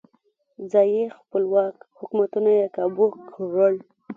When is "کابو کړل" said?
2.75-3.75